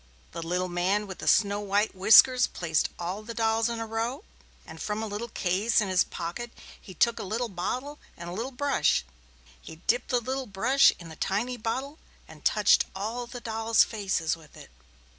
The 0.31 0.41
little 0.41 0.67
man 0.67 1.05
with 1.05 1.19
the 1.19 1.27
snow 1.27 1.59
white 1.59 1.93
whiskers 1.93 2.47
placed 2.47 2.89
all 2.97 3.21
the 3.21 3.35
dolls 3.35 3.69
in 3.69 3.79
a 3.79 3.85
row 3.85 4.23
and 4.65 4.81
from 4.81 5.03
a 5.03 5.05
little 5.05 5.27
case 5.27 5.79
in 5.79 5.89
his 5.89 6.03
pocket 6.03 6.49
he 6.81 6.95
took 6.95 7.19
a 7.19 7.21
tiny 7.29 7.47
bottle 7.49 7.99
and 8.17 8.27
a 8.27 8.33
little 8.33 8.49
brush. 8.51 9.05
He 9.61 9.75
dipped 9.75 10.09
the 10.09 10.19
little 10.19 10.47
brush 10.47 10.91
in 10.97 11.09
the 11.09 11.15
tiny 11.15 11.55
bottle 11.55 11.99
and 12.27 12.43
touched 12.43 12.85
all 12.95 13.27
the 13.27 13.41
dolls' 13.41 13.83
faces 13.83 14.35
with 14.35 14.57
it. 14.57 14.71